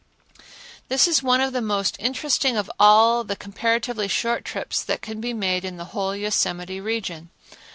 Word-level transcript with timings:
This 0.87 1.07
is 1.07 1.21
one 1.21 1.41
of 1.41 1.53
the 1.53 1.61
most 1.61 1.95
interesting 1.99 2.57
of 2.57 2.71
all 2.79 3.23
the 3.23 3.35
comparatively 3.35 4.07
short 4.07 4.43
trips 4.43 4.83
that 4.83 5.03
can 5.03 5.21
be 5.21 5.31
made 5.31 5.63
in 5.63 5.77
the 5.77 5.85
whole 5.93 6.15
Yosemite 6.15 6.81
region. 6.81 7.29